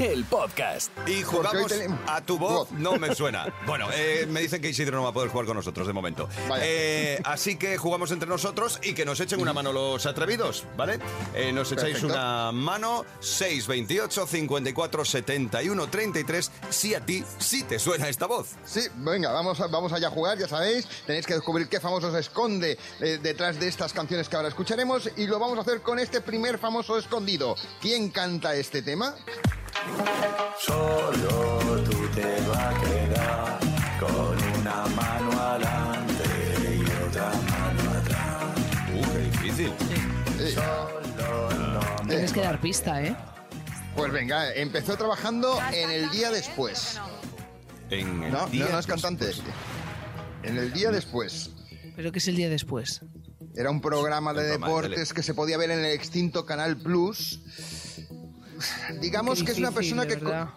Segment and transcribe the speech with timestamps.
[0.00, 0.90] el podcast.
[1.06, 1.72] Y jugamos
[2.06, 3.46] a tu voz, no me suena.
[3.66, 6.28] Bueno, eh, me dicen que Isidro no va a poder jugar con nosotros de momento.
[6.60, 10.98] Eh, así que jugamos entre nosotros y que nos echen una mano los atrevidos, ¿vale?
[11.34, 12.06] Eh, nos echáis Perfecto.
[12.14, 18.48] una mano 628 54 71 33 si a ti sí te suena esta voz.
[18.64, 20.86] Sí, venga, vamos, a- vamos allá a jugar, ya sabéis.
[21.06, 25.10] Tenéis que descubrir qué famoso se esconde eh, detrás de estas canciones que ahora escucharemos
[25.16, 27.54] y lo vamos a hacer con este primer famoso escondido.
[27.80, 29.14] ¿Quién canta este tema?
[30.58, 33.58] Solo tú te vas a quedar
[33.98, 36.24] con una mano adelante
[36.76, 38.44] y otra mano atrás.
[38.94, 39.72] Uh, qué difícil.
[42.08, 43.16] Tienes que dar pista, ¿eh?
[43.96, 46.98] Pues venga, empezó trabajando en el día después.
[47.90, 49.26] En el No, día no, no es cantante.
[49.26, 49.54] después.
[50.42, 51.50] En el día después.
[51.96, 53.00] Pero que es el día después.
[53.56, 57.40] Era un programa de deportes que se podía ver en el extinto Canal Plus.
[59.00, 60.16] Digamos Qué que es una persona que...
[60.16, 60.48] verdad.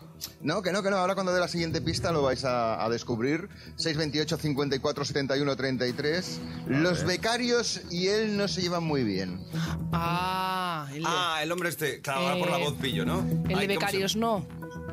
[0.42, 0.98] No, que no, que no.
[0.98, 3.50] Ahora cuando dé la siguiente pista lo vais a, a descubrir.
[3.76, 6.42] 628 54 71 33.
[6.68, 9.42] Los becarios y él no se llevan muy bien.
[9.92, 13.20] Ah, el de, Ah, el hombre este, claro, ahora por la Eh, voz pillo, ¿no?
[13.20, 14.48] el Ay, de ¿cómo se- becarios no.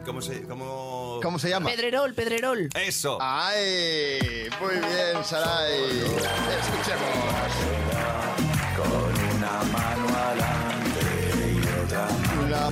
[0.04, 0.42] ¿Cómo se...?
[0.42, 1.20] Cómo...
[1.22, 1.68] ¿Cómo se llama?
[1.68, 2.70] Pedrerol, Pedrerol.
[2.74, 3.18] Eso.
[3.20, 4.48] ¡Ay!
[4.60, 6.00] Muy bien, Saray.
[6.58, 7.52] Escuchemos.
[8.76, 9.99] Con una mano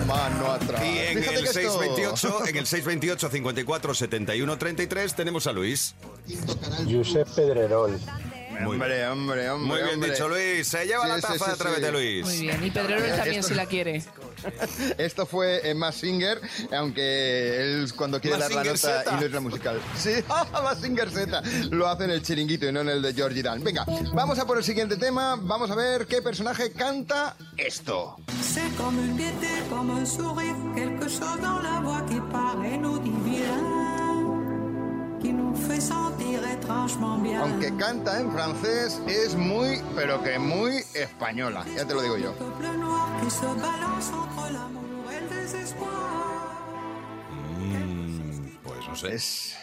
[0.06, 0.82] mano atrás.
[0.84, 5.52] Y en Fíjate el, que esto- 628, en el 628 54 71 33 tenemos a
[5.52, 5.94] Luis.
[6.90, 7.98] Josep Pedrerol.
[8.66, 9.56] Hombre, hombre, hombre.
[9.56, 10.10] Muy bien hombre.
[10.10, 10.66] dicho, Luis.
[10.66, 11.92] Se lleva Sí, la sí, taza sí, de Atrévete, sí.
[11.92, 12.24] Luis.
[12.26, 12.64] Muy bien.
[12.64, 14.02] Y Pedrerol Esto- también si la quiere.
[14.98, 16.40] Esto fue en Singer,
[16.76, 19.04] aunque él cuando quiere dar la nota Z.
[19.12, 19.80] y no es la musical.
[19.96, 20.10] Sí,
[20.80, 21.42] Singer Z.
[21.70, 23.62] Lo hace en el chiringuito y no en el de Georgie Dan.
[23.64, 25.36] Venga, vamos a por el siguiente tema.
[25.40, 28.16] Vamos a ver qué personaje canta esto.
[28.42, 32.98] C'est comme une gaieté, comme un sourire, quelque chose dans la voix qui paraît nous
[35.20, 37.40] qui nous fait sentir étrangement bien.
[37.40, 41.64] Aunque canta en francés, es muy, pero que muy española.
[41.76, 42.32] Ya te lo digo yo.
[47.30, 49.14] Mm, pues no sé.
[49.14, 49.54] Es,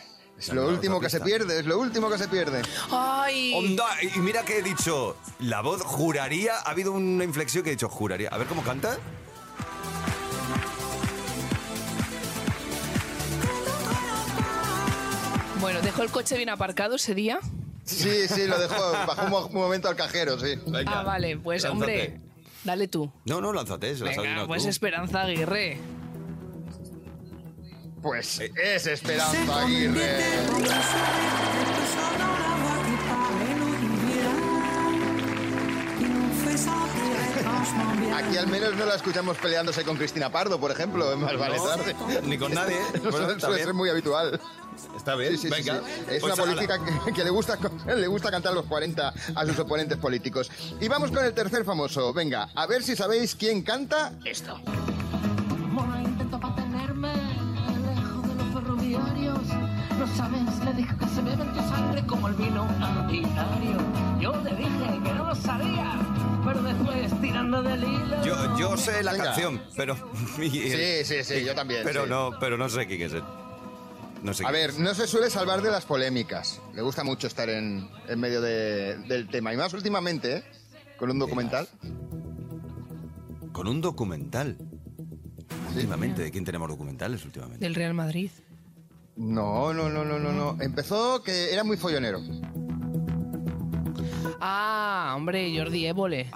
[0.52, 2.62] lo último que se pierde, es lo último que se pierde.
[2.92, 3.54] ¡Ay!
[3.56, 7.74] Onda, y mira que he dicho, la voz juraría, ha habido una inflexión que he
[7.74, 8.30] dicho juraría.
[8.30, 8.98] A ver cómo canta.
[15.60, 17.40] Bueno, dejó el coche bien aparcado ese día.
[17.84, 18.92] Sí, sí, lo dejó.
[18.92, 20.56] Bajó un mo- un momento al cajero, sí.
[20.68, 21.74] Venga, Ah, vale, pues lánzate.
[21.84, 22.20] hombre,
[22.64, 23.12] dale tú.
[23.26, 24.70] No, no, lánzate, se Venga, adivinado pues tú.
[24.70, 25.78] Esperanza Aguirre.
[28.02, 30.20] Pues Eh, es Esperanza Aguirre.
[38.16, 41.58] Aquí al menos no la escuchamos peleándose con Cristina Pardo, por ejemplo, en Más vale
[41.58, 41.96] tarde.
[42.24, 42.78] ni con nadie,
[43.40, 44.40] suele ser muy habitual.
[44.96, 45.80] Está bien, Sí, sí, sí, venga.
[45.86, 45.92] sí.
[46.12, 47.58] Es Pues una política que, que le, gusta,
[47.96, 50.50] le gusta cantar los 40 a sus oponentes políticos.
[50.82, 52.14] Y vamos con el tercer famoso.
[52.14, 54.60] Venga, a ver si sabéis quién canta esto.
[55.72, 59.40] Mona intentó mantenerme lejos de los ferroviarios.
[60.00, 63.78] No sabes, le dije que se bebe en tu sangre como el vino ordinario.
[64.20, 65.92] Yo le dije que no lo sabía,
[66.46, 68.24] pero después tirando del hilo.
[68.24, 69.26] Yo, yo sé la Venga.
[69.26, 69.96] canción, pero...
[70.36, 71.82] Sí, sí, sí, yo también.
[71.84, 72.10] Pero sí.
[72.10, 73.24] no, pero no sé quién es él.
[74.26, 76.60] No sé A ver, no se suele salvar de las polémicas.
[76.74, 79.54] Le gusta mucho estar en, en medio de- del tema.
[79.54, 80.44] Y más últimamente, ¿eh?
[80.98, 81.70] Con un documental.
[83.52, 84.58] Con un documental.
[85.76, 87.64] Últimamente, ¿de quién tenemos documentales últimamente?
[87.64, 88.32] Del Real Madrid.
[89.16, 90.58] No, no, no, no, no, no.
[90.60, 92.20] Empezó que era muy follonero.
[94.42, 96.32] Ah, hombre, Jordi Évole.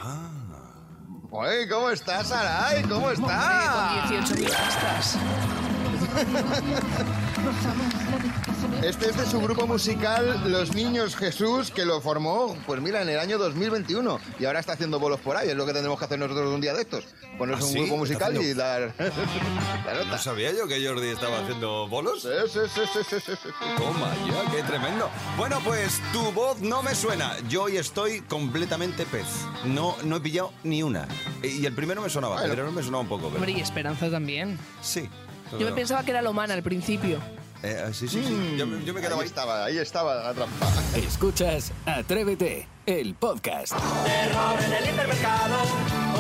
[1.32, 2.84] Oye, ¿cómo estás, Saray?
[2.84, 4.02] ¿Cómo Hombre, estás?
[4.08, 5.18] con 18 pistas.
[8.84, 13.10] Este es de su grupo musical Los Niños Jesús, que lo formó, pues mira, en
[13.10, 14.20] el año 2021.
[14.40, 15.50] Y ahora está haciendo bolos por ahí.
[15.50, 17.06] Es lo que tendremos que hacer nosotros un día de estos.
[17.38, 17.80] Ponernos ¿Ah, un sí?
[17.80, 18.94] grupo ¿Está musical y dar
[19.86, 20.18] la No nota.
[20.18, 22.22] sabía yo que Jordi estaba haciendo bolos.
[22.22, 23.50] Sí, sí, sí, sí, sí, sí.
[23.78, 25.10] Toma ya, qué tremendo.
[25.38, 27.34] Bueno, pues tu voz no me suena.
[27.50, 29.26] Yo hoy estoy completamente pez.
[29.66, 31.08] No, no he pillado ni una.
[31.44, 32.48] Y el primero me sonaba, Bueno.
[32.48, 33.24] el primero me sonaba un poco.
[33.28, 33.36] Pero...
[33.38, 34.58] Hombre, y Esperanza también.
[34.82, 35.10] Sí.
[35.58, 37.20] Yo me pensaba que era Lomana al principio.
[37.64, 38.56] Eh, sí, sí, sí.
[38.58, 39.28] Yo, me- yo me quedaba ahí ahí.
[39.28, 40.68] estaba, ahí estaba la trampa.
[40.96, 43.74] Escuchas Atrévete, el podcast.
[43.74, 45.58] Terror en el hipermercado,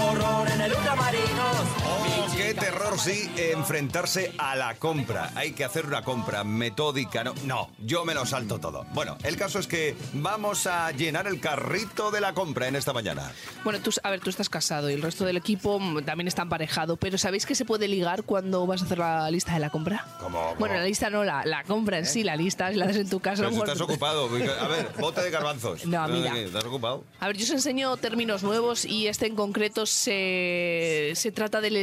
[0.03, 1.55] horror en el ultramarinos.
[1.85, 5.31] Oh, qué terror, sí, enfrentarse a la compra.
[5.35, 7.21] Hay que hacer una compra metódica.
[7.21, 8.85] No, no, yo me lo salto todo.
[8.93, 12.93] Bueno, el caso es que vamos a llenar el carrito de la compra en esta
[12.93, 13.29] mañana.
[13.65, 16.43] Bueno, tú, a ver, tú estás casado y el resto del equipo mm, también está
[16.43, 19.69] emparejado, pero ¿sabéis que se puede ligar cuando vas a hacer la lista de la
[19.69, 20.07] compra?
[20.21, 20.55] ¿Cómo?
[20.57, 23.09] Bueno, la lista no, la, la compra en sí, la lista, si la haces en
[23.09, 23.43] tu casa.
[23.43, 24.29] Pero si estás ocupado.
[24.61, 25.85] A ver, bote de garbanzos.
[25.85, 26.37] No, mira.
[26.37, 27.03] ¿Estás ocupado?
[27.19, 31.75] A ver, yo os enseño términos nuevos y este en concreto se, se trata del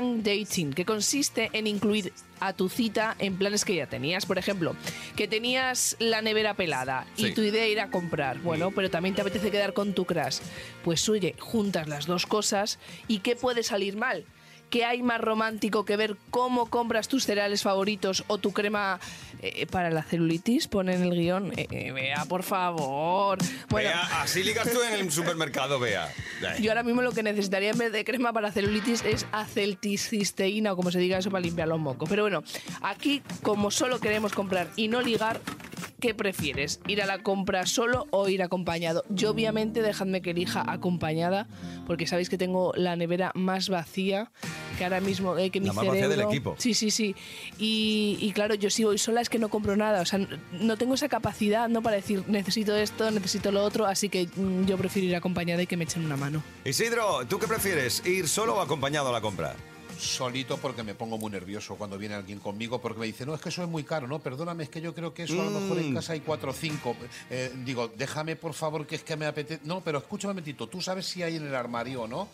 [0.00, 4.26] dating, que consiste en incluir a tu cita en planes que ya tenías.
[4.26, 4.74] Por ejemplo,
[5.16, 9.50] que tenías la nevera pelada y tu idea era comprar, bueno, pero también te apetece
[9.50, 10.38] quedar con tu crush.
[10.84, 12.78] Pues oye, juntas las dos cosas
[13.08, 14.24] y ¿qué puede salir mal?
[14.72, 18.98] ¿Qué hay más romántico que ver cómo compras tus cereales favoritos o tu crema
[19.42, 20.66] eh, para la celulitis?
[20.66, 21.52] Pone en el guion.
[21.58, 23.36] Eh, eh, vea, por favor.
[23.68, 26.10] Bueno, Vea, así ligas tú en el supermercado, vea.
[26.58, 30.76] yo ahora mismo lo que necesitaría en vez de crema para celulitis es acetilcisteína o
[30.76, 32.08] como se diga eso para limpiar los mocos.
[32.08, 32.42] Pero bueno,
[32.80, 35.38] aquí como solo queremos comprar y no ligar,
[36.02, 36.80] ¿qué prefieres?
[36.88, 39.04] ¿Ir a la compra solo o ir acompañado?
[39.08, 41.46] Yo obviamente dejadme que elija acompañada
[41.86, 44.32] porque sabéis que tengo la nevera más vacía
[44.76, 46.56] que ahora mismo eh, que mi La más vacía del equipo.
[46.58, 47.14] Sí, sí, sí.
[47.56, 50.02] Y, y claro, yo si voy sola es que no compro nada.
[50.02, 50.18] O sea,
[50.50, 53.86] no tengo esa capacidad no para decir necesito esto, necesito lo otro.
[53.86, 56.42] Así que mm, yo prefiero ir acompañada y que me echen una mano.
[56.64, 58.04] Isidro, ¿tú qué prefieres?
[58.04, 59.54] ¿Ir solo o acompañado a la compra?
[59.98, 63.40] Solito porque me pongo muy nervioso cuando viene alguien conmigo porque me dice, no, es
[63.40, 65.50] que eso es muy caro, no, perdóname, es que yo creo que eso a lo
[65.50, 65.80] mejor Mm.
[65.80, 66.96] en casa hay cuatro o cinco.
[67.30, 69.60] Eh, digo, déjame por favor que es que me apetece.
[69.64, 72.28] No, pero escúchame un momentito, tú sabes si hay en el armario o no.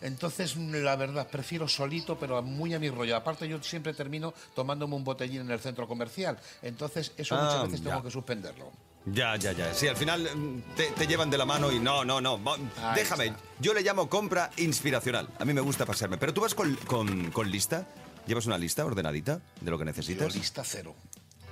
[0.00, 3.16] Entonces, la verdad, prefiero solito, pero muy a mi rollo.
[3.16, 6.38] Aparte, yo siempre termino tomándome un botellín en el centro comercial.
[6.62, 7.90] Entonces, eso Ah, muchas veces ya.
[7.90, 8.70] tengo que suspenderlo.
[9.06, 9.74] Ya, ya, ya.
[9.74, 12.38] Sí, al final mm, te, te llevan de la mano y no, no, no.
[12.80, 13.26] Ahí Déjame.
[13.26, 13.38] está.
[13.58, 15.28] Yo le llamo compra inspiracional.
[15.38, 16.18] A mí me gusta pasearme.
[16.18, 17.86] Pero tú vas con, con- con lista.
[18.26, 20.34] ¿Llevas una lista ordenadita de lo que Yo necesitas?
[20.34, 20.94] lista cero.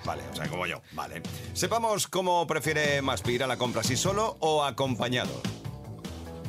[0.05, 0.81] Vale, o sea, como yo.
[0.93, 1.23] Vale.
[1.53, 5.43] Sepamos cómo prefiere más ir a la compra, si solo o acompañado.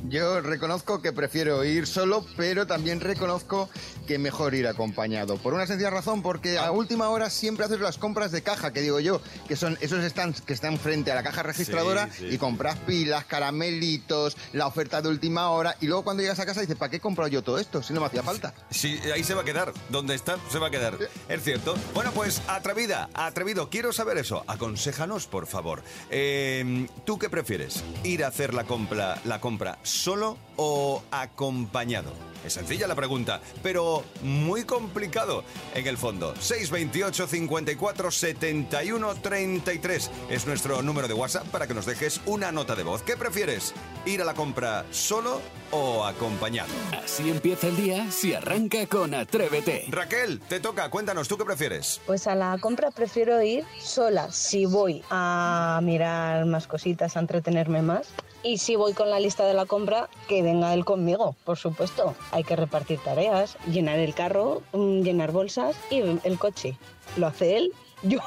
[0.09, 3.69] Yo reconozco que prefiero ir solo, pero también reconozco
[4.07, 5.37] que mejor ir acompañado.
[5.37, 8.81] Por una sencilla razón, porque a última hora siempre haces las compras de caja, que
[8.81, 12.35] digo yo, que son esos stands que están frente a la caja registradora Sí, sí.
[12.35, 16.61] y compras pilas, caramelitos, la oferta de última hora, y luego cuando llegas a casa
[16.61, 18.53] dices, ¿para qué he comprado yo todo esto si no me hacía falta?
[18.71, 19.71] Sí, ahí se va a quedar.
[19.89, 20.97] Donde está, se va a quedar.
[21.29, 21.75] Es cierto.
[21.93, 23.69] Bueno, pues atrevida, atrevido.
[23.69, 24.43] Quiero saber eso.
[24.47, 25.83] Aconséjanos, por favor.
[26.09, 27.83] Eh, ¿Tú qué prefieres?
[28.03, 32.11] ¿Ir a hacer la compra, la compra solo o acompañado?
[32.45, 35.43] Es sencilla la pregunta, pero muy complicado
[35.75, 36.33] en el fondo.
[36.39, 42.75] 628 54 71 33 es nuestro número de WhatsApp para que nos dejes una nota
[42.75, 43.03] de voz.
[43.03, 43.73] ¿Qué prefieres?
[44.05, 45.39] ¿Ir a la compra solo
[45.69, 46.69] o acompañado?
[47.03, 49.85] Así empieza el día si arranca con Atrévete.
[49.89, 52.01] Raquel, te toca, cuéntanos, ¿tú qué prefieres?
[52.07, 57.83] Pues a la compra prefiero ir sola si voy a mirar más cositas, a entretenerme
[57.83, 58.07] más.
[58.43, 59.80] Y si voy con la lista de la compra,
[60.27, 62.15] que venga él conmigo, por supuesto.
[62.31, 66.77] Hay que repartir tareas, llenar el carro, mm, llenar bolsas y el coche.
[67.17, 67.73] Lo hace él,
[68.03, 68.19] yo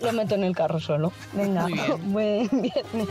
[0.00, 1.12] lo meto en el carro solo.
[1.32, 2.12] Venga, Muy bien.
[2.12, 3.08] buen viernes.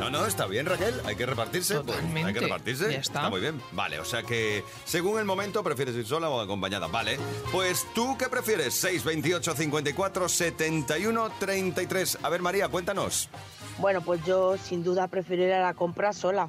[0.00, 1.80] No, no, está bien, Raquel, hay que repartirse.
[1.80, 2.92] pues, hay que repartirse.
[2.92, 3.28] Ya está.
[3.28, 3.60] muy bien.
[3.72, 6.86] Vale, o sea que según el momento prefieres ir sola o acompañada.
[6.86, 7.18] Vale,
[7.52, 8.74] pues tú qué prefieres?
[8.74, 12.18] 628 54 71 33.
[12.22, 13.28] A ver, María, cuéntanos.
[13.78, 16.48] Bueno, pues yo sin duda prefiero ir a la compra sola.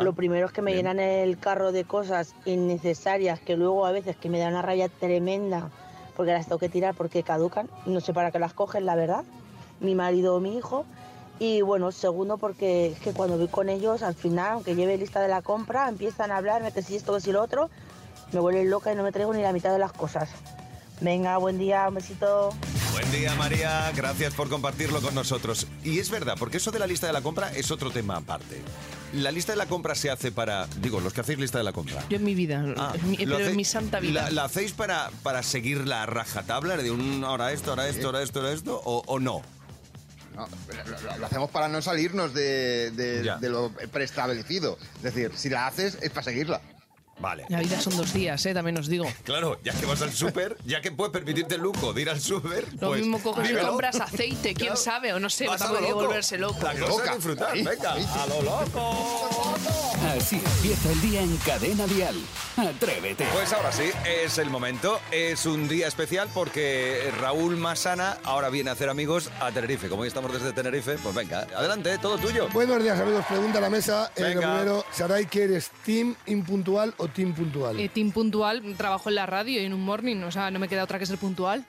[0.00, 0.86] Lo primero es que me bien.
[0.86, 4.88] llenan el carro de cosas innecesarias que luego a veces que me da una rabia
[4.88, 5.70] tremenda
[6.16, 7.68] porque las tengo que tirar porque caducan.
[7.86, 9.24] No sé para qué las cogen, la verdad.
[9.80, 10.84] Mi marido o mi hijo.
[11.38, 15.20] Y bueno, segundo porque es que cuando voy con ellos, al final, aunque lleve lista
[15.20, 17.70] de la compra, empiezan a hablarme que si esto, que si lo otro,
[18.32, 20.30] me vuelven loca y no me traigo ni la mitad de las cosas.
[21.00, 22.50] Venga, buen día, un besito.
[22.92, 23.92] Buen día, María.
[23.94, 25.66] Gracias por compartirlo con nosotros.
[25.84, 28.60] Y es verdad, porque eso de la lista de la compra es otro tema aparte.
[29.14, 31.72] La lista de la compra se hace para, digo, los que hacéis lista de la
[31.72, 32.04] compra.
[32.08, 34.22] Yo en mi vida, Ah, en mi- ¿lo pero en mi santa vida.
[34.24, 38.22] ¿La, la hacéis para, para seguir la rajatabla de un hora esto, hora esto, hora
[38.22, 39.42] esto, hora esto, o, o no?
[40.34, 44.78] No, lo, lo- lo hacemos para no salirnos de, de- de lo preestablecido.
[44.96, 46.60] Es decir, si la haces es para seguirla.
[47.20, 47.44] Vale.
[47.48, 48.54] La vida son dos días, ¿eh?
[48.54, 49.04] también os digo.
[49.24, 52.20] Claro, ya que vas al súper, ya que puedes permitirte el lujo de ir al
[52.20, 52.66] súper.
[52.80, 54.76] Lo pues, mismo coges y compras aceite, quién Claro.
[54.76, 56.58] sabe, o no sé, Vas a tampoco hay que volverse loco.
[56.62, 59.54] La cosa es disfrutar, Ahí, venga, a lo loco.
[60.16, 62.16] Así empieza el día en Cadena Dial.
[62.56, 63.26] Atrévete.
[63.32, 64.98] Pues ahora sí, es el momento.
[65.10, 69.88] Es un día especial porque Raúl Masana ahora viene a hacer amigos a Tenerife.
[69.88, 72.48] Como hoy estamos desde Tenerife, pues venga, adelante, todo tuyo.
[72.52, 73.24] Buenos días, amigos.
[73.26, 74.10] Pregunta a la mesa.
[74.16, 74.40] Eh, lo Venga.
[74.54, 75.70] primero, Saray, ¿qué eres?
[75.84, 77.78] ¿Team impuntual o team puntual?
[77.78, 80.68] Eh, team puntual, trabajo en la radio y en un morning, o sea, no me
[80.68, 81.64] queda otra que ser puntual.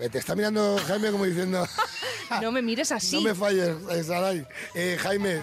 [0.00, 1.66] Eh, Te está mirando Jaime como diciendo,
[2.42, 3.16] No me mires así.
[3.22, 4.46] no me falles, eh, Saray.
[4.74, 5.42] Eh, Jaime,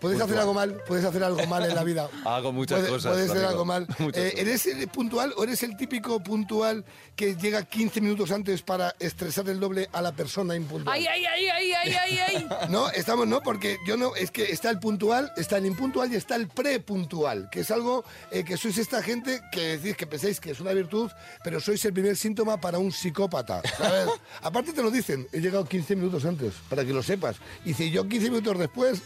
[0.00, 0.80] ¿puedes hacer algo mal?
[0.86, 2.08] ¿Puedes hacer algo mal en la vida?
[2.24, 3.12] Hago muchas Puede- cosas.
[3.12, 3.86] Puedes hacer amigo, algo mal.
[4.14, 4.34] Eh.
[4.36, 6.84] ¿Eres el puntual o eres el típico puntual
[7.16, 10.94] que llega 15 minutos antes para estresar el doble a la persona impuntual?
[10.96, 12.48] ¡Ay, ay, ay, ay, ay, ay, ay!
[12.68, 16.16] No, estamos, no, porque yo no, es que está el puntual, está el impuntual y
[16.16, 20.40] está el prepuntual, que es algo eh, que sois esta gente que decís que pensáis
[20.40, 21.10] que es una virtud,
[21.44, 23.62] pero sois el primer síntoma para un psicópata.
[23.76, 24.08] ¿sabes?
[24.42, 27.36] Aparte te lo dicen, he llegado 15 minutos antes, para que lo sepas.
[27.64, 29.02] Y si yo 15 minutos después,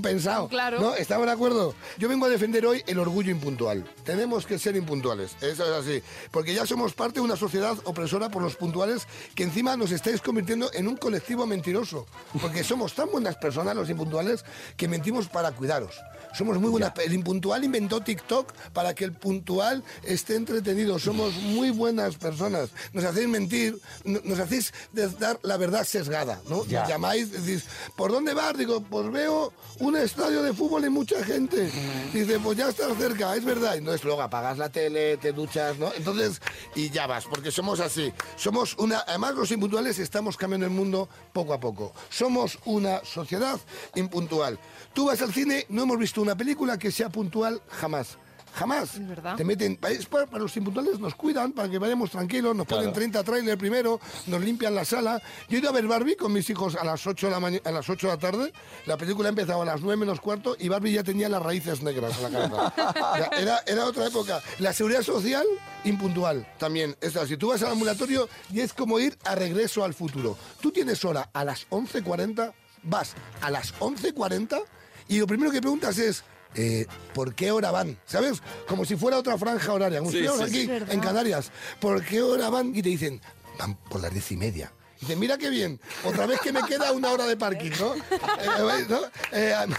[0.00, 0.48] compensado.
[0.48, 0.80] Claro.
[0.80, 0.94] ¿No?
[0.94, 1.74] ¿Estamos de acuerdo?
[1.98, 3.84] Yo vengo a defender hoy el orgullo impuntual.
[4.04, 6.02] Tenemos que ser impuntuales, eso es así.
[6.30, 10.20] Porque ya somos parte de una sociedad opresora por los puntuales que encima nos estáis
[10.20, 12.06] convirtiendo en un colectivo mentiroso.
[12.40, 14.44] Porque somos tan buenas personas, los impuntuales,
[14.76, 15.94] que mentimos para cuidaros.
[16.34, 16.92] Somos muy buenas.
[16.98, 20.98] El impuntual inventó TikTok para que el puntual esté entretenido.
[20.98, 22.70] Somos muy buenas personas.
[22.92, 24.72] Nos hacéis mentir, no- nos hacéis
[25.18, 26.66] dar la verdad sesgada, ¿no?
[26.66, 26.86] Ya.
[26.86, 27.64] Llamáis, decís,
[27.96, 28.56] ¿por dónde vas?
[28.58, 29.52] Digo, pues veo
[29.86, 31.70] un estadio de fútbol y mucha gente.
[32.12, 33.74] Dice, pues ya estás cerca, es verdad.
[33.74, 35.92] Y entonces luego apagas la tele, te duchas, ¿no?
[35.94, 36.40] Entonces,
[36.74, 38.12] y ya vas, porque somos así.
[38.36, 41.92] Somos una, además los impuntuales estamos cambiando el mundo poco a poco.
[42.10, 43.60] Somos una sociedad
[43.94, 44.58] impuntual.
[44.92, 48.18] Tú vas al cine, no hemos visto una película que sea puntual jamás.
[48.56, 48.94] Jamás.
[48.94, 49.36] Es verdad.
[49.36, 52.84] Te meten, es para, para los impuntuales nos cuidan, para que vayamos tranquilos, nos ponen
[52.84, 52.94] Claro.
[52.94, 55.20] 30 trailers primero, nos limpian la sala.
[55.48, 57.60] Yo he ido a ver Barbie con mis hijos a las 8 de la, maña-
[57.64, 58.52] a las 8 de la tarde.
[58.86, 62.16] La película empezaba a las 9 menos cuarto y Barbie ya tenía las raíces negras
[62.18, 63.28] en la cabeza.
[63.38, 64.40] Era, era otra época.
[64.58, 65.44] La seguridad social,
[65.84, 66.96] impuntual también.
[67.00, 67.36] Es así.
[67.36, 70.36] Tú vas al ambulatorio y es como ir a regreso al futuro.
[70.60, 72.52] Tú tienes hora a las 11.40,
[72.84, 74.62] vas a las 11.40
[75.08, 76.24] y lo primero que preguntas es...
[76.56, 77.98] eh, ¿Por qué hora van?
[78.06, 78.42] ¿Sabes?
[78.66, 79.98] Como si fuera otra franja horaria.
[80.00, 80.92] Como Sí, si fuéramos sí, aquí sí.
[80.92, 81.50] En Canarias.
[81.80, 82.74] ¿Por qué hora van?
[82.74, 83.20] Y te dicen,
[83.58, 84.72] van por las diez y media.
[84.96, 87.94] Y dicen, mira qué bien, otra vez que me queda una hora de parking, ¿no?
[88.78, 88.98] Eh, ¿no?
[89.32, 89.78] Eh, además,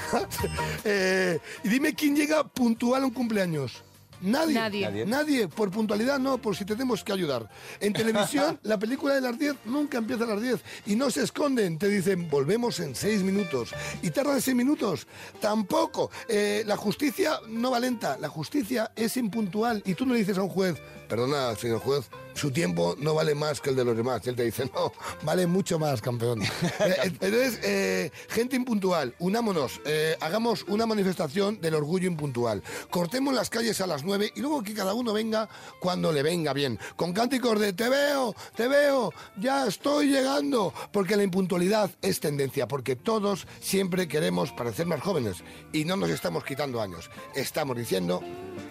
[0.84, 3.84] eh, y dime quién llega puntual a un cumpleaños.
[4.22, 4.54] Nadie.
[4.56, 5.06] Nadie.
[5.06, 5.48] Nadie.
[5.48, 7.50] Por puntualidad no, por si te tenemos que ayudar.
[7.80, 10.60] En televisión, la película de las 10 nunca empieza a las 10.
[10.88, 11.78] Y no se esconden.
[11.78, 13.74] Te dicen, volvemos en 6 minutos.
[14.02, 15.08] Y tardan 6 minutos.
[15.40, 16.12] Tampoco.
[16.28, 18.18] Eh, la justicia no va lenta.
[18.18, 19.82] La justicia es impuntual.
[19.86, 23.34] Y tú no le dices a un juez, perdona, señor juez, su tiempo no vale
[23.34, 24.22] más que el de los demás.
[24.26, 24.92] Y él te dice, no,
[25.24, 26.42] vale mucho más, campeón.
[26.80, 32.62] Eh, Entonces, eh, gente impuntual, unámonos, eh, hagamos una manifestación del orgullo impuntual.
[32.90, 35.50] Cortemos las calles a las 9 y luego que cada uno venga
[35.80, 36.80] cuando le venga bien.
[36.96, 40.74] Con cánticos de te veo, te veo, ya estoy llegando.
[40.92, 45.38] Porque la impuntualidad es tendencia, porque todos siempre queremos parecer más jóvenes
[45.74, 47.10] y no nos estamos quitando años.
[47.34, 48.22] Estamos diciendo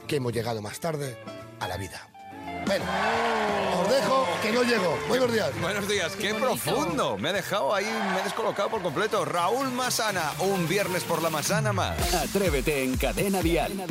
[0.06, 1.16] que hemos llegado más tarde
[1.60, 2.15] a la vida.
[2.66, 2.85] Bueno,
[3.80, 4.99] os dejo que no llego.
[5.08, 5.61] Buenos días.
[5.61, 7.16] Buenos días, qué, profundo.
[7.16, 9.25] Me ha dejado ahí, me he descolocado por completo.
[9.25, 11.96] Raúl Masana, un viernes por la Masana más.
[12.14, 13.73] Atrévete en Cadena Dial.
[13.80, 13.87] Ha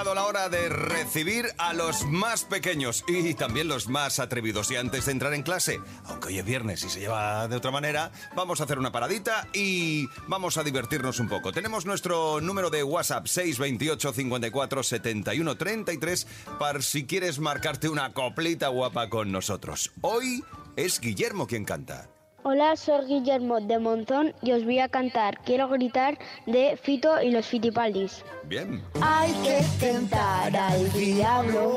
[0.00, 4.70] llegado la hora de recibir a los más pequeños y también los más atrevidos.
[4.70, 7.70] Y antes de entrar en clase, aunque hoy es viernes y se lleva de otra
[7.70, 11.52] manera, vamos a hacer una paradita y vamos a divertirnos un poco.
[11.52, 16.26] Tenemos nuestro número de WhatsApp 628 54 71 33
[16.58, 19.92] para si quieres marcarte una coplita guapa con nosotros.
[20.00, 20.42] Hoy
[20.76, 22.08] es Guillermo quien canta.
[22.42, 27.30] Hola, soy Guillermo de Monzón y os voy a cantar Quiero gritar de Fito y
[27.30, 28.24] los Fitipaldis.
[28.44, 28.82] Bien.
[29.02, 31.76] Hay que tentar al diablo,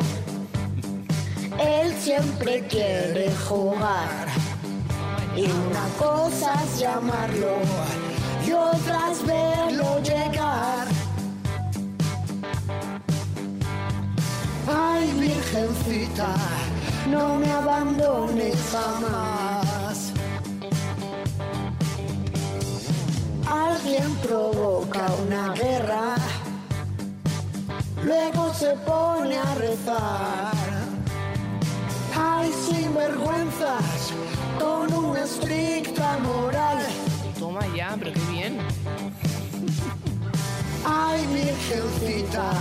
[1.60, 4.30] él siempre quiere jugar.
[5.36, 7.58] Y una cosa es llamarlo
[8.48, 10.88] y otra es verlo llegar.
[14.66, 16.36] Ay, virgencita,
[17.12, 20.13] no me abandones jamás.
[23.86, 26.16] Alguien provoca una guerra,
[28.02, 30.54] luego se pone a rezar.
[32.18, 34.14] Hay sinvergüenzas
[34.58, 36.78] con una estricta moral.
[37.38, 38.58] Toma ya, pero qué bien.
[40.86, 42.54] Ay, virgencita,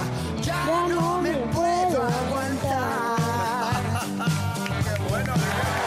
[0.42, 3.12] ya no me puedo aguantar.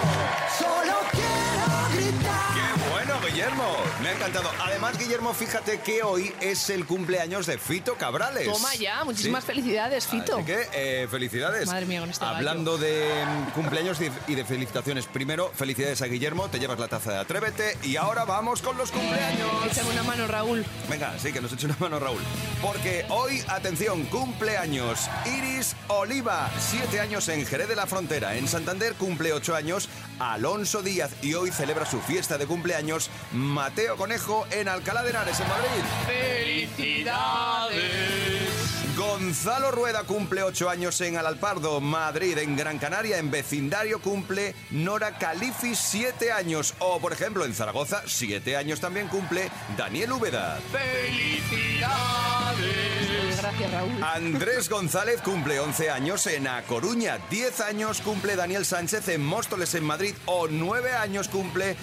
[4.27, 4.51] encantado.
[4.63, 8.45] Además, Guillermo, fíjate que hoy es el cumpleaños de Fito Cabrales.
[8.51, 10.37] Toma ya, muchísimas felicidades, Fito.
[10.37, 11.67] Así que, eh, felicidades.
[11.67, 12.37] Madre mía, con este gallo.
[12.37, 17.11] Hablando de mm, cumpleaños y- de felicitaciones, primero, felicidades a Guillermo, te llevas la taza
[17.11, 19.47] de Atrévete y ahora vamos con los cumpleaños.
[19.69, 20.65] Échame una mano, Raúl.
[20.89, 22.21] Venga, sí, que nos eche una mano Raúl.
[22.61, 28.35] Porque hoy, atención, cumpleaños Iris Oliva, siete años en Jerez de la Frontera.
[28.35, 29.89] En Santander cumple ocho años
[30.19, 33.95] Alonso Díaz y hoy celebra su fiesta de cumpleaños Mateo
[34.51, 35.67] En Alcalá de Henares, en Madrid.
[36.07, 37.75] ¡Felicidades!
[38.95, 42.37] Gonzalo Rueda cumple ocho años en Alalpardo, Madrid.
[42.37, 46.75] En Gran Canaria, en vecindario, cumple Nora Califi, siete años.
[46.79, 50.59] O, por ejemplo, en Zaragoza, siete años también cumple Daniel Úbeda.
[50.71, 51.95] ¡Felicidades!
[53.37, 54.01] Gracias, Raúl.
[54.01, 59.75] Andrés González cumple 11 años en A Coruña, 10 años cumple Daniel Sánchez en Móstoles
[59.75, 61.75] en Madrid o 9 años cumple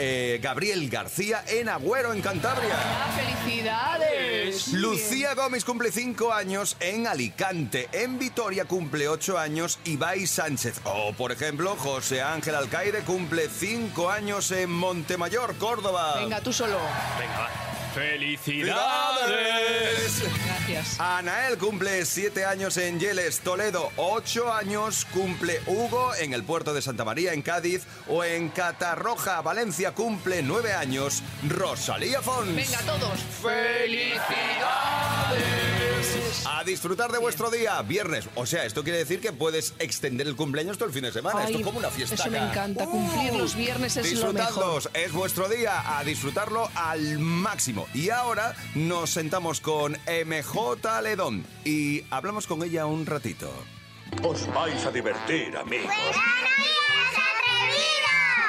[0.00, 2.72] eh, Gabriel García en Agüero en Cantabria.
[2.72, 4.68] Ah, ¡Felicidades!
[4.72, 7.88] Lucía Gómez cumple 5 años en Alicante.
[7.90, 10.80] En Vitoria cumple 8 años Ibai Sánchez.
[10.84, 16.14] O, por ejemplo, José Ángel Alcaide cumple 5 años en Montemayor, Córdoba.
[16.20, 16.78] Venga, tú solo.
[17.18, 17.50] Venga, va.
[17.94, 20.22] ¡Felicidades!
[20.46, 21.00] Gracias.
[21.00, 23.90] Anael cumple 7 años en Yeles, Toledo.
[23.96, 27.86] 8 años cumple Hugo en el puerto de Santa María, en Cádiz.
[28.06, 32.54] O en Catarroja, Valencia, cumple 9 años Rosalía Fons.
[32.54, 33.20] Venga, todos.
[33.42, 34.18] ¡Felicidades!
[36.46, 38.28] A disfrutar de vuestro día, viernes.
[38.34, 41.44] O sea, esto quiere decir que puedes extender el cumpleaños todo el fin de semana.
[41.44, 42.14] esto es como una fiesta.
[42.14, 42.86] Eso me encanta.
[42.86, 44.46] Cumplir los viernes es lo mejor.
[44.46, 47.86] Disfrutadlos, es vuestro día, a disfrutarlo al máximo.
[47.94, 53.52] Y ahora nos sentamos con MJ Ledón y hablamos con ella un ratito.
[54.22, 55.92] Os vais a divertir, amigos.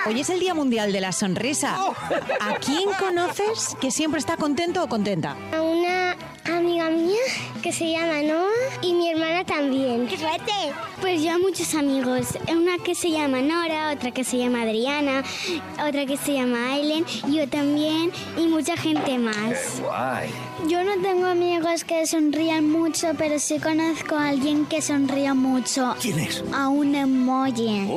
[0.06, 1.76] Hoy es el Día Mundial de la Sonrisa.
[2.40, 5.36] ¿A quién conoces que siempre está contento o contenta?
[5.54, 6.16] A una
[6.46, 7.20] amiga mía
[7.62, 8.50] que se llama Noah
[8.82, 10.08] y mi hermana también.
[10.08, 10.52] ¡Qué suerte!
[11.02, 12.28] Pues yo a muchos amigos.
[12.50, 15.24] Una que se llama Nora, otra que se llama Adriana,
[15.88, 19.82] otra que se llama Aileen, yo también y mucha gente más.
[19.82, 20.30] guay!
[20.68, 25.96] Yo no tengo amigos que sonrían mucho, pero sí conozco a alguien que sonría mucho.
[26.02, 26.44] ¿Quién es?
[26.54, 27.88] A un emoji.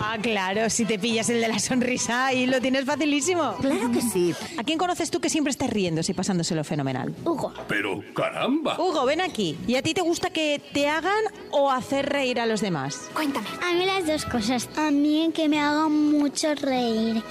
[0.00, 3.54] Ah, claro, si te pillas el de la sonrisa ahí lo tienes facilísimo.
[3.60, 4.34] Claro que sí.
[4.58, 7.14] ¿A quién conoces tú que siempre esté riéndose y pasándoselo fenomenal?
[7.24, 7.52] Hugo.
[7.68, 8.78] Pero caramba.
[8.78, 9.56] Hugo, ven aquí.
[9.66, 13.08] ¿Y a ti te gusta que te hagan o hacer reír a los demás?
[13.14, 13.46] Cuéntame.
[13.62, 14.68] A mí las dos cosas.
[14.76, 17.22] A mí que me haga mucho reír.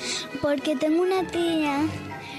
[0.42, 1.80] Porque tengo una tía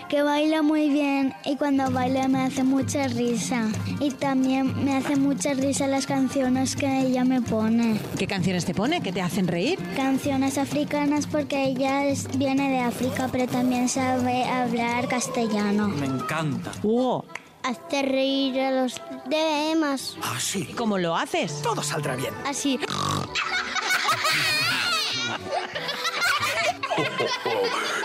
[0.09, 3.69] que baila muy bien y cuando baila me hace mucha risa.
[4.01, 8.01] Y también me hace mucha risa las canciones que ella me pone.
[8.19, 9.03] ¿Qué canciones te pone?
[9.03, 9.79] ¿Que te hacen reír?
[9.95, 15.89] Canciones africanas porque ella es- viene de África pero también sabe hablar castellano.
[15.89, 16.73] Me encanta.
[16.83, 17.27] Hugo,
[17.63, 20.17] Hace reír a los demás.
[20.23, 20.65] Ah, sí.
[20.77, 21.61] ¿cómo lo haces?
[21.63, 22.35] Todo saldrá bien.
[22.47, 22.79] Así.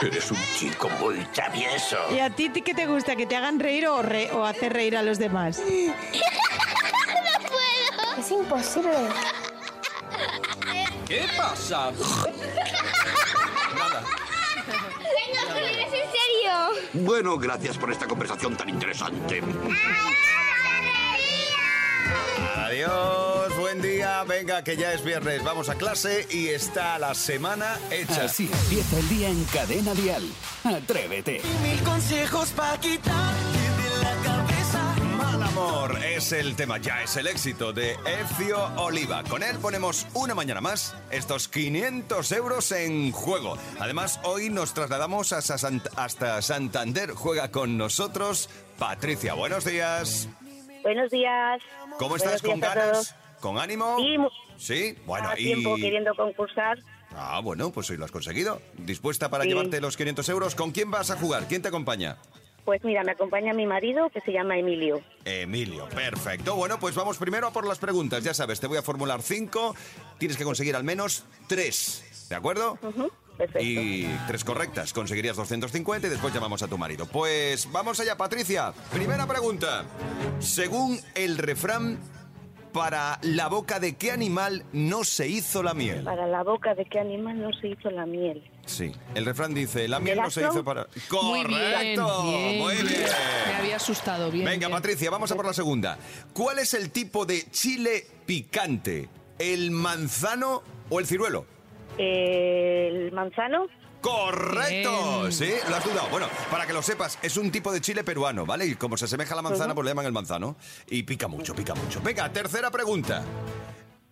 [0.01, 1.97] Eres un chico muy travieso.
[2.11, 3.15] ¿Y a ti qué te gusta?
[3.15, 5.59] ¿Que te hagan reír o, re- o hacer reír a los demás?
[5.59, 5.63] no
[7.47, 8.19] puedo.
[8.19, 8.91] Es imposible.
[11.07, 11.91] ¿Qué pasa?
[13.75, 14.03] Nada.
[14.67, 16.62] Venga, Julián, ¿es en serio?
[16.93, 19.41] Bueno, gracias por esta conversación tan interesante.
[22.55, 24.23] Adiós, buen día.
[24.23, 25.43] Venga, que ya es viernes.
[25.43, 28.25] Vamos a clase y está la semana hecha.
[28.25, 30.23] Así empieza el día en Cadena Dial.
[30.63, 31.41] Atrévete.
[31.61, 33.22] Mil consejos para quitarte
[35.95, 39.23] amor es el tema, ya es el éxito de Ecio Oliva.
[39.23, 43.57] Con él ponemos una mañana más estos 500 euros en juego.
[43.79, 47.11] Además, hoy nos trasladamos hasta, Sant- hasta Santander.
[47.11, 49.33] Juega con nosotros Patricia.
[49.33, 50.27] Buenos días.
[50.83, 51.61] Buenos días.
[51.99, 52.41] ¿Cómo estás?
[52.41, 53.15] ¿Con ganas?
[53.39, 53.97] ¿Con ánimo?
[54.57, 55.43] Sí, bueno, y...
[55.45, 56.77] tiempo queriendo concursar.
[57.15, 58.61] Ah, bueno, pues hoy lo has conseguido.
[58.77, 59.49] ¿Dispuesta para Sí.
[59.49, 60.55] llevarte los 500 euros?
[60.55, 61.47] ¿Con quién vas a jugar?
[61.47, 62.17] ¿Quién te acompaña?
[62.65, 65.01] Pues mira, me acompaña mi marido que se llama Emilio.
[65.25, 66.55] Emilio, perfecto.
[66.55, 68.23] Bueno, pues vamos primero a por las preguntas.
[68.23, 69.75] Ya sabes, te voy a formular cinco.
[70.17, 72.27] Tienes que conseguir al menos tres.
[72.29, 72.79] ¿De acuerdo?
[73.37, 73.59] Perfecto.
[73.61, 74.93] Y tres correctas.
[74.93, 77.05] Conseguirías 250 y después llamamos a tu marido.
[77.05, 78.73] Pues vamos allá, Patricia.
[78.91, 79.83] Primera pregunta.
[80.39, 81.99] Según el refrán,
[82.71, 86.03] ¿para la boca de qué animal no se hizo la miel?
[86.03, 88.41] Para la boca de qué animal no se hizo la miel.
[88.65, 90.87] Sí, el refrán dice, la miel ¿Del no se hizo para...
[91.11, 92.23] Muy bien, ¡Correcto!
[92.23, 92.59] bien.
[92.59, 93.05] Muy bien.
[93.47, 94.45] Me había asustado bien.
[94.45, 94.77] Venga, bien.
[94.77, 95.97] Patricia, vamos a por la segunda.
[96.33, 99.09] ¿Cuál es el tipo de chile picante?
[99.37, 101.45] ¿El manzano o el ciruelo?
[101.97, 103.67] ¿El manzano?
[104.01, 105.21] ¡Correcto!
[105.21, 105.31] Bien.
[105.31, 106.09] Sí, lo has dudado.
[106.09, 108.65] Bueno, para que lo sepas, es un tipo de chile peruano, ¿vale?
[108.65, 110.57] Y como se asemeja a la manzana, pues le llaman el manzano.
[110.87, 112.01] Y pica mucho, pica mucho.
[112.01, 113.23] Venga, tercera pregunta.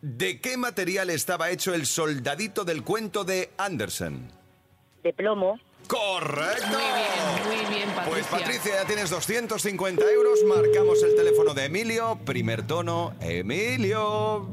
[0.01, 4.40] ¿De qué material estaba hecho el soldadito del cuento de Andersen?
[5.03, 5.59] De plomo.
[5.87, 6.67] ¡Correcto!
[6.67, 8.11] Muy bien, muy bien, Patricia.
[8.11, 10.39] Pues Patricia, ya tienes 250 euros.
[10.47, 12.17] Marcamos el teléfono de Emilio.
[12.23, 14.47] Primer tono, Emilio.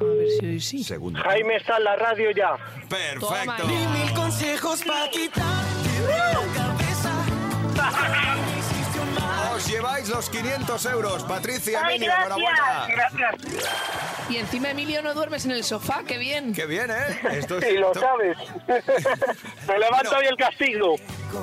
[0.00, 0.84] A ver si hoy sí.
[0.84, 1.20] Segundo.
[1.22, 2.56] Jaime está en la radio ya.
[2.88, 3.66] Perfecto.
[3.66, 7.12] Di mil consejos para quitarte la cabeza.
[9.54, 11.24] Os lleváis los 500 euros.
[11.24, 12.86] Patricia, ¡Ay, Emilio, enhorabuena.
[12.88, 13.34] gracias!
[14.30, 16.52] Y encima, Emilio, no duermes en el sofá, qué bien.
[16.54, 17.18] Qué bien, ¿eh?
[17.32, 18.36] Esto es- Y lo esto- sabes.
[19.68, 20.18] Me levanto Bueno.
[20.18, 20.96] hoy el castigo.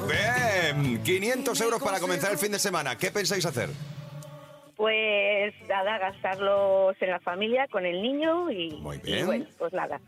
[0.07, 2.97] Bien, 500 euros para comenzar el fin de semana.
[2.97, 3.69] ¿Qué pensáis hacer?
[4.75, 9.25] Pues nada, gastarlos en la familia con el niño y, Muy y bien.
[9.27, 9.99] bueno, pues nada.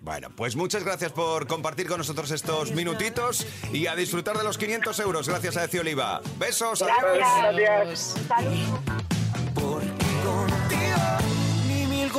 [0.00, 4.58] Bueno, pues muchas gracias por compartir con nosotros estos minutitos y a disfrutar de los
[4.58, 5.28] 500 euros.
[5.28, 6.20] Gracias a Eci Oliva.
[6.38, 6.96] Besos, adiós.
[7.56, 8.16] Gracias.
[8.28, 9.15] Saludos.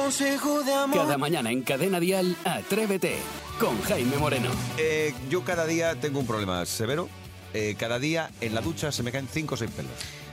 [0.07, 0.97] Consejos de amor.
[0.99, 3.17] Cada mañana en Cadena Dial, Atrévete
[3.59, 4.49] con Jaime Moreno.
[4.77, 7.09] Eh, yo cada día tengo un problema severo.
[7.53, 9.91] Eh, cada día en la ducha se me caen 5 o 6 pelos.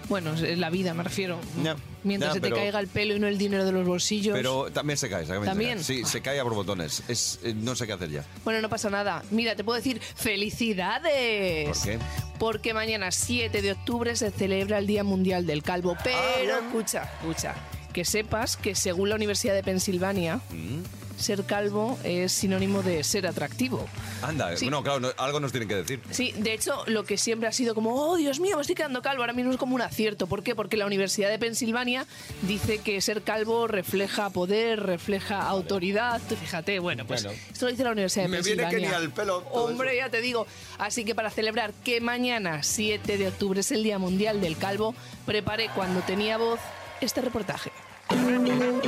[0.09, 1.41] Bueno, es la vida, me refiero.
[1.65, 3.85] Ya, Mientras ya, se te pero- caiga el pelo y no el dinero de los
[3.85, 4.37] bolsillos.
[4.37, 5.45] Pero también se cae, ¿sabes?
[5.45, 5.83] ¿También?
[5.83, 7.03] Sí, se cae a borbotones.
[7.09, 8.25] Es, eh, no sé qué hacer ya.
[8.45, 9.25] Bueno, no pasa nada.
[9.33, 11.67] Mira, te puedo decir felicidades.
[11.77, 11.99] ¿Por qué?
[12.39, 15.97] Porque mañana 7 de octubre se celebra el Día Mundial del Calvo.
[16.05, 17.57] Pero escucha, escucha,
[17.95, 20.83] que sepas que según la Universidad de Pensilvania, Mm.
[21.17, 23.87] ser calvo es sinónimo de ser atractivo.
[24.21, 24.69] Anda, Sí.
[24.69, 26.01] no, claro, no- algo nos tienen que decir.
[26.11, 29.01] Sí, de hecho, lo que siempre ha sido como, oh, Dios mío, me estoy quedando
[29.01, 30.27] calvo, ahora mismo es como un acierto.
[30.27, 30.57] ¿Por qué?
[30.57, 32.05] Porque la Universidad de Pensilvania
[32.43, 36.21] dice que ser calvo refleja poder, refleja autoridad.
[36.29, 37.39] Tú Fíjate, bueno, pues Bueno.
[37.53, 38.89] esto lo dice la Universidad de Me viene Pensilvania.
[38.91, 40.49] que ni al pelo todo Hombre, ya te digo.
[40.79, 44.97] Así que para celebrar que mañana, 7 de octubre, es el Día Mundial del Calvo,
[45.27, 46.59] preparé cuando tenía voz
[47.01, 47.71] este reportaje.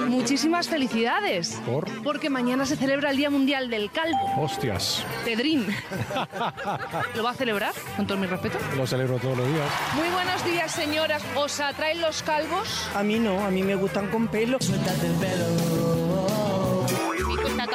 [0.09, 1.61] Muchísimas felicidades.
[1.67, 2.03] ¿Por?
[2.03, 4.19] Porque mañana se celebra el Día Mundial del Calvo.
[4.39, 5.05] Hostias.
[5.25, 5.67] Pedrín.
[7.15, 7.75] ¿Lo va a celebrar?
[7.97, 8.59] Con todo mi respeto.
[8.77, 9.69] Lo celebro todos los días.
[9.95, 11.23] Muy buenos días, señoras.
[11.35, 12.89] ¿Os atraen los calvos?
[12.95, 14.59] A mí no, a mí me gustan con pelo.
[14.61, 15.96] Suéltate el está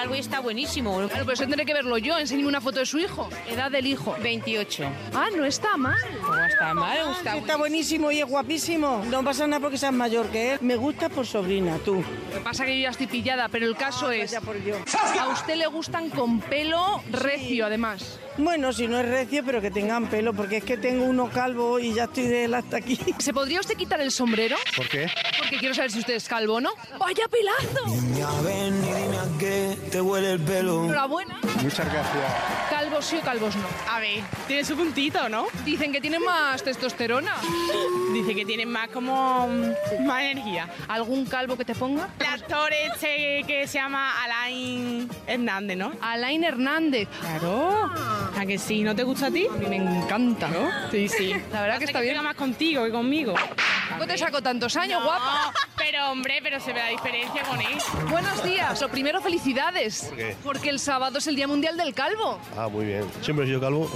[0.01, 0.95] calvo y está buenísimo.
[0.95, 2.17] Claro, pero eso tendré que verlo yo.
[2.17, 3.29] Enséñame una foto de su hijo.
[3.47, 4.15] Edad del hijo.
[4.21, 4.83] 28.
[5.13, 5.95] Ah, no está mal.
[6.21, 9.03] No está mal, está, Está buenísimo y es guapísimo.
[9.09, 10.59] No pasa nada porque seas mayor que él.
[10.61, 12.03] Me gusta por sobrina, tú.
[12.29, 14.31] Lo que pasa es que yo ya estoy pillada, pero el caso Ah, es...
[14.31, 14.79] vaya por Dios.
[15.19, 18.19] A usted le gustan con pelo recio, además.
[18.41, 21.77] Bueno, si no es recio, pero que tengan pelo, porque es que tengo uno calvo
[21.77, 22.99] y ya estoy de él hasta aquí.
[23.19, 24.57] ¿Se podría usted quitar el sombrero?
[24.75, 25.07] ¿Por qué?
[25.37, 26.71] Porque quiero saber si usted es calvo o no.
[26.97, 27.85] ¡Vaya pelazo!
[27.85, 30.85] Dime a ver, ni dime a qué te huele el pelo.
[30.85, 31.39] Enhorabuena.
[31.61, 32.33] Muchas gracias.
[32.69, 33.67] Calvos sí o calvos no.
[33.89, 35.45] A ver, tiene su puntito, ¿no?
[35.63, 37.35] Dicen que tienen más testosterona.
[38.13, 40.67] Dice que tiene más como mm, más energía.
[40.87, 42.09] ¿Algún calvo que te ponga?
[42.19, 45.91] El actor este que se llama Alain Hernández, ¿no?
[46.01, 47.07] Alain Hernández.
[47.19, 48.30] Claro.
[48.37, 48.83] ¿A que sí?
[48.83, 49.47] ¿No te gusta a ti?
[49.47, 50.49] A mí me encanta.
[50.91, 51.33] Sí, sí.
[51.51, 52.13] La verdad que está bien.
[52.13, 53.33] pega más contigo que conmigo.
[53.89, 55.53] ¿Cómo te saco tantos años, guapa?
[55.83, 57.75] Pero hombre, pero se ve la diferencia con él.
[58.11, 58.79] Buenos días.
[58.79, 60.03] Lo primero, felicidades.
[60.03, 60.35] ¿Por qué?
[60.43, 62.39] Porque el sábado es el Día Mundial del Calvo.
[62.55, 63.03] Ah, muy bien.
[63.21, 63.89] Siempre he sido calvo.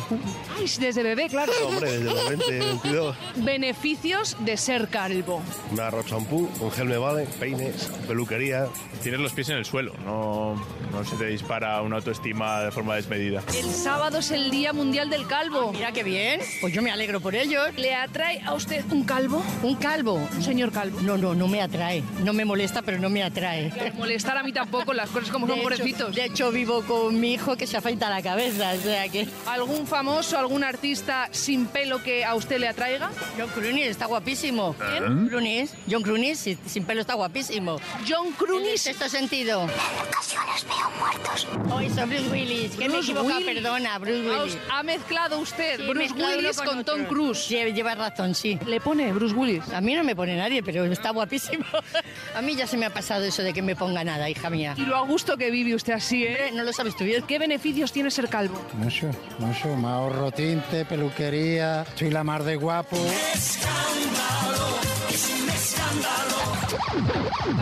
[0.58, 1.52] Ay, desde bebé, claro.
[1.64, 3.16] Hombre, desde los 20, 22.
[3.36, 5.44] Beneficios de ser calvo.
[5.72, 8.68] Un arroz champú, un gel me vale, peines, peluquería.
[9.04, 10.56] Tienes los pies en el suelo, no,
[10.92, 13.44] no se te dispara una autoestima de forma desmedida.
[13.56, 15.72] El sábado es el Día Mundial del Calvo.
[15.72, 16.42] Mira qué bien.
[16.62, 17.76] Pues yo me alegro por ellos.
[17.76, 19.44] ¿Le atrae a usted un calvo?
[19.62, 20.14] ¿Un calvo?
[20.14, 21.00] Un señor calvo.
[21.02, 21.75] No, no, no me atrae.
[22.24, 23.72] No me molesta, pero no me atrae.
[23.96, 26.16] Molestar a mí tampoco, las cosas como son De hecho- pobrecitos.
[26.16, 29.28] De hecho, vivo con mi hijo que se afeita la cabeza, o sea que...
[29.48, 33.10] ¿Algún famoso, algún artista sin pelo que a usted le atraiga?
[33.38, 34.76] John Clooney está guapísimo.
[34.78, 35.28] ¿Quién?
[35.28, 37.80] Clooney, John Clooney si- sin pelo está guapísimo.
[38.08, 38.72] John Clooney.
[38.72, 39.64] En sexto sentido.
[39.64, 39.70] En
[40.10, 41.48] ocasiones veo muertos.
[41.72, 42.72] Oh, eso, Bruce Willis.
[42.72, 43.46] Que me Bruce equivoco, Willis.
[43.46, 44.58] perdona, Bruce Willis.
[44.72, 47.06] Ha mezclado usted Sí, Bruce Willis con con, Tom.
[47.06, 47.40] Cruise.
[47.46, 48.58] Sí, lleva razón, sí.
[48.66, 49.64] ¿Le pone Bruce Willis?
[49.74, 51.65] A mí no me pone nadie, pero está guapísimo.
[52.36, 54.74] A mí ya se me ha pasado eso de que me ponga nada, hija mía.
[54.78, 56.52] Y lo a gusto que vive usted así, ¿eh?
[56.54, 57.24] No lo sabes tú bien.
[57.26, 58.62] ¿Qué beneficios tiene ser calvo?
[58.74, 59.76] Mucho, mucho.
[59.76, 62.98] Me ahorro tinte, peluquería, soy la mar de guapo.
[63.34, 66.65] Escándalo, es un escándalo.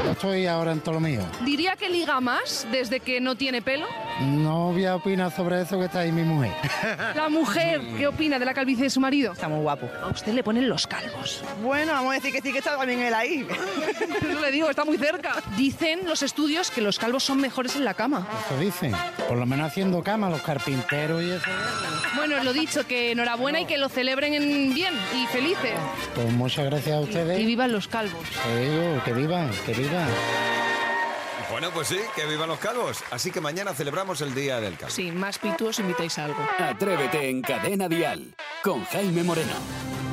[0.06, 1.22] Yo estoy ahora en todo lo mío.
[1.44, 3.88] Diría que liga más desde que no tiene pelo.
[4.22, 6.52] No voy a opinar sobre eso que está ahí mi mujer.
[7.16, 9.34] La mujer, ¿qué opina de la calvicie de su marido?
[9.34, 9.90] Está muy guapo.
[10.04, 11.44] A usted le ponen los calvos.
[11.64, 13.48] Bueno, vamos a decir que sí que está también él ahí.
[14.22, 15.36] Eso le digo, está muy cerca.
[15.58, 18.28] Dicen los estudios que los calvos son mejores en la cama.
[18.46, 18.94] Eso dicen.
[19.28, 21.46] Por lo menos haciendo cama los carpinteros y eso.
[22.16, 25.74] Bueno, lo dicho, que enhorabuena y que lo celebren en bien y felices.
[26.14, 27.40] Pues muchas gracias a ustedes.
[27.40, 28.24] Y vivan los calvos.
[28.46, 30.10] Te digo, que vivan, que vivan.
[31.52, 33.04] Bueno, pues sí, que vivan los calvos.
[33.12, 34.94] Así que mañana celebramos el Día del Calvo.
[34.94, 36.40] Sí, más pituos invitáis a algo.
[36.58, 39.54] Atrévete en Cadena Dial con Jaime Moreno.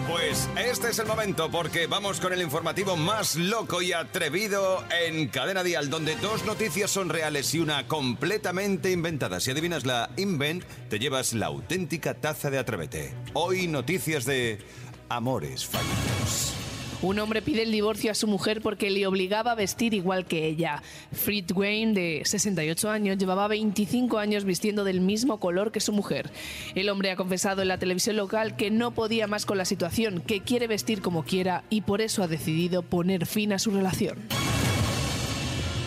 [0.07, 5.29] Pues este es el momento porque vamos con el informativo más loco y atrevido en
[5.29, 9.39] Cadena Dial, donde dos noticias son reales y una completamente inventada.
[9.39, 13.15] Si adivinas la invent, te llevas la auténtica taza de Atrévete.
[13.35, 14.59] Hoy noticias de
[15.09, 16.60] amores fallidos.
[17.03, 20.47] Un hombre pide el divorcio a su mujer porque le obligaba a vestir igual que
[20.47, 20.83] ella.
[21.13, 26.31] Fred Wayne, de 68 años, llevaba 25 años vistiendo del mismo color que su mujer.
[26.75, 30.21] El hombre ha confesado en la televisión local que no podía más con la situación,
[30.21, 34.19] que quiere vestir como quiera y por eso ha decidido poner fin a su relación.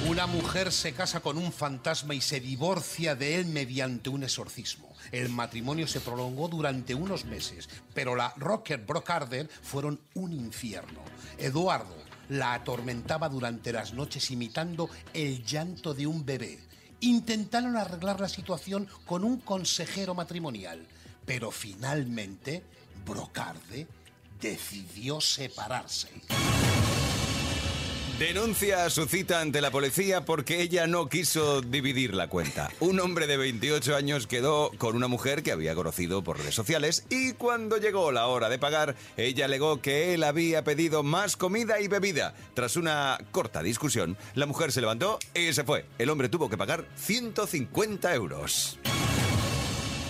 [0.10, 4.94] Una mujer se casa con un fantasma y se divorcia de él mediante un exorcismo.
[5.14, 11.00] El matrimonio se prolongó durante unos meses, pero la Rocker Brocarder fueron un infierno.
[11.38, 11.96] Eduardo
[12.28, 16.60] la atormentaba durante las noches imitando el llanto de un bebé.
[17.00, 20.86] Intentaron arreglar la situación con un consejero matrimonial,
[21.26, 22.62] pero finalmente
[23.06, 23.88] Brocarde
[24.42, 26.10] decidió separarse.
[28.20, 32.70] Denuncia a su cita ante la policía porque ella no quiso dividir la cuenta.
[32.80, 37.06] Un hombre de 28 años quedó con una mujer que había conocido por redes sociales
[37.10, 41.82] y cuando llegó la hora de pagar, ella alegó que él había pedido más comida
[41.82, 42.36] y bebida.
[42.54, 45.86] Tras una corta discusión, la mujer se levantó y se fue.
[45.98, 48.78] El hombre tuvo que pagar 150 euros.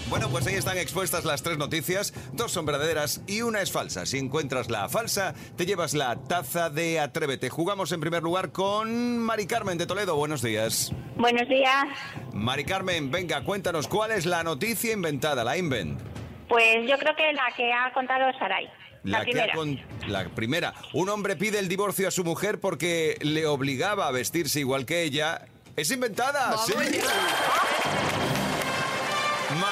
[0.10, 2.14] Bueno, pues ahí están expuestas las tres noticias.
[2.34, 4.06] Dos son verdaderas y una es falsa.
[4.06, 7.50] Si encuentras la falsa, te llevas la taza de Atrévete.
[7.50, 10.16] Jugamos en primer lugar con Mari Carmen de Toledo.
[10.16, 10.92] Buenos días.
[11.16, 11.88] Buenos días.
[12.34, 16.00] Mari Carmen, venga, cuéntanos cuál es la noticia inventada, la invent.
[16.48, 18.68] Pues yo creo que la que ha contado Saray.
[19.04, 19.54] La, que ha primera.
[19.56, 20.74] con- la primera.
[20.94, 25.02] Un hombre pide el divorcio a su mujer porque le obligaba a vestirse igual que
[25.04, 25.46] ella.
[25.76, 26.56] ¿Es inventada?
[26.60, 26.74] sí.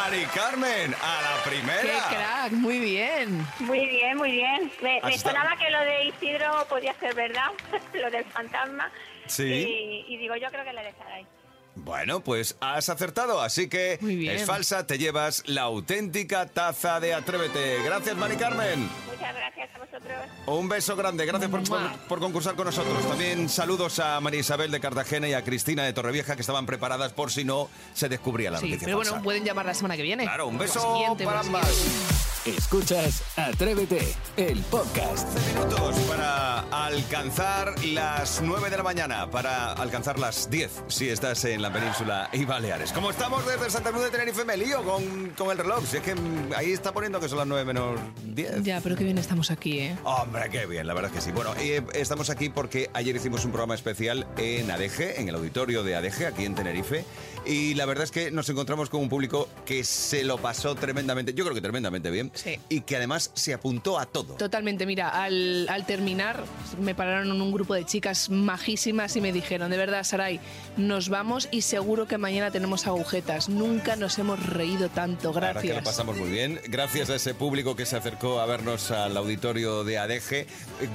[0.01, 1.83] Mari Carmen, a la primera.
[1.83, 2.51] ¡Qué crack!
[2.53, 3.45] Muy bien.
[3.59, 4.71] Muy bien, muy bien.
[4.81, 7.51] Me, me sonaba que lo de Isidro podía ser verdad,
[7.93, 8.91] lo del fantasma.
[9.27, 9.43] Sí.
[9.43, 11.27] Y, y digo, yo creo que la de Saray.
[11.75, 13.97] Bueno, pues has acertado, así que
[14.29, 17.81] es falsa, te llevas la auténtica taza de Atrévete.
[17.83, 18.89] Gracias, Mari Carmen.
[19.09, 20.17] Muchas gracias a vosotros.
[20.47, 23.07] Un beso grande, gracias por, por- por concursar con nosotros.
[23.07, 27.13] También saludos a María Isabel de Cartagena y a Cristina de Torrevieja que estaban preparadas
[27.13, 29.11] por si no se descubría la Sí, noticia pero falsa.
[29.11, 30.23] bueno, pueden llamar la semana que viene.
[30.23, 32.20] Claro, un beso para ambas.
[32.45, 34.01] Escuchas Atrévete,
[34.35, 35.27] el podcast.
[35.53, 41.61] minutos para alcanzar las 9 de la mañana, para alcanzar las 10 si estás en
[41.61, 42.93] la península y Baleares.
[42.93, 45.85] Como estamos desde Santa Cruz de Tenerife, me lío con, con el reloj.
[45.85, 46.15] Si es que
[46.55, 48.63] ahí está poniendo que son las 9 menos 10.
[48.63, 49.95] Ya, pero qué bien estamos aquí, ¿eh?
[50.03, 51.31] Hombre, qué bien, la verdad es que sí.
[51.31, 55.83] Bueno, eh, estamos aquí porque ayer hicimos un programa especial en ADG, en el auditorio
[55.83, 57.05] de ADG, aquí en Tenerife.
[57.45, 61.33] Y la verdad es que nos encontramos con un público que se lo pasó tremendamente,
[61.33, 62.31] yo creo que tremendamente bien.
[62.69, 64.35] Y que además se apuntó a todo.
[64.35, 66.43] Totalmente, mira, al, al terminar
[66.79, 70.39] me pararon un grupo de chicas majísimas y me dijeron, de verdad, Saray,
[70.77, 73.49] nos vamos y seguro que mañana tenemos agujetas.
[73.49, 75.95] Nunca nos hemos reído tanto, La verdad que lo gracias.
[75.95, 76.59] pasamos muy bien.
[76.67, 80.45] Gracias a ese público que se acercó a vernos al auditorio de ADG,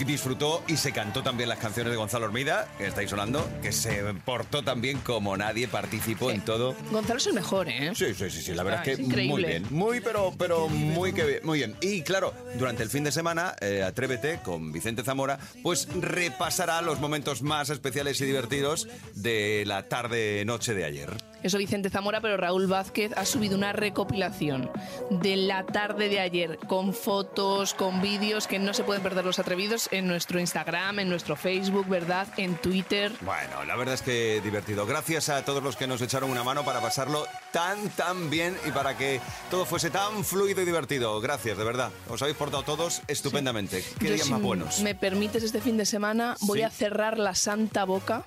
[0.07, 4.03] disfrutó y se cantó también las canciones de Gonzalo Hormida, que estáis sonando, que se
[4.25, 6.75] portó también como nadie, participó en todo.
[6.91, 7.93] Gonzalo es el mejor, ¿eh?
[7.95, 9.67] Sí, sí, sí, sí, la verdad es que es muy bien.
[9.71, 11.77] Muy, pero, pero muy, que bien, muy bien.
[11.81, 17.01] Y claro, durante el fin de semana, eh, Atrévete con Vicente Zamora, pues repasará los
[17.01, 21.17] momentos más especiales y divertidos de la tarde-noche de ayer.
[21.43, 24.71] Eso Vicente Zamora, pero Raúl Vázquez ha subido una recopilación
[25.11, 29.39] de la tarde de ayer con fotos, con vídeos que no se pueden perder los
[29.39, 32.27] atrevidos en nuestro Instagram, en nuestro Facebook, ¿verdad?
[32.37, 33.13] En Twitter.
[33.21, 34.87] Bueno, la verdad es que divertido.
[34.87, 38.71] Gracias a todos los que nos echaron una mano para pasarlo tan, tan bien y
[38.73, 39.21] para que
[39.51, 41.21] todo fuese tan fluido y divertido.
[41.21, 41.91] Gracias, de verdad.
[42.09, 43.85] Os habéis portado todos estupendamente.
[44.01, 44.81] Qué Yo, días si más buenos.
[44.81, 46.65] me permites este fin de semana, voy Sí.
[46.65, 48.25] a cerrar la santa boca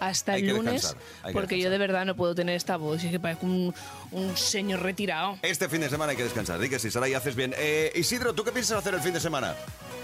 [0.00, 0.96] hasta el lunes,
[1.32, 3.02] porque yo de verdad no puedo tener esta voz.
[3.04, 3.74] Es que parezco un,
[4.12, 5.38] un señor retirado.
[5.42, 6.58] Este fin de semana hay que descansar.
[6.58, 7.54] Di que sí, Sara, y haces bien.
[7.56, 9.54] Eh, Isidro, ¿tú qué piensas hacer el fin de semana?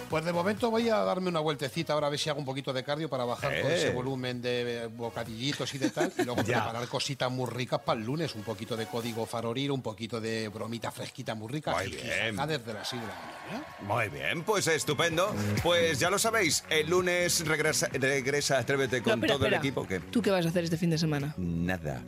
[0.09, 2.72] Pues de momento voy a darme una vueltecita ahora a ver si hago un poquito
[2.72, 3.76] de cardio para bajar todo Eh.
[3.76, 6.12] ese volumen de bocadillitos y de tal.
[6.18, 8.35] Y luego preparar cositas muy ricas para el lunes.
[8.35, 11.70] Un poquito de código faroriro, un poquito de bromita fresquita muy rica.
[11.74, 12.37] Muy bien.
[12.48, 13.66] desde las 6 de la mañana.
[13.83, 15.33] Muy bien, pues estupendo.
[15.62, 19.62] Pues ya lo sabéis, el lunes regresa, regresa Atrévete con No, espera, todo el espera.
[20.10, 21.34] ¿Tú qué vas a hacer este fin de semana?
[21.36, 22.02] Nada.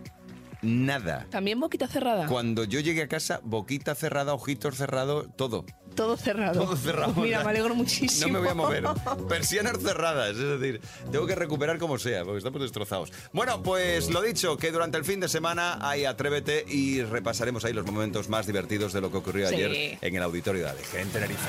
[0.63, 1.27] Nada.
[1.29, 2.27] ¿También boquita cerrada?
[2.29, 5.65] Cuando yo llegue a casa, boquita cerrada, ojitos cerrados, todo.
[5.97, 6.63] Todo cerrado.
[6.63, 7.13] Todo cerrado.
[7.21, 8.29] Mira, me alegro muchísimo.
[8.29, 8.85] No me voy a mover.
[9.29, 10.81] Persianas cerradas, es decir,
[11.11, 13.13] tengo que recuperar como sea, porque estamos destrozados.
[13.33, 17.73] Bueno, pues lo dicho, que durante el fin de semana hay Atrévete y repasaremos ahí
[17.73, 19.57] los momentos más divertidos de lo que ocurrió Sí.
[19.57, 21.49] ayer en el auditorio de en Tenerife.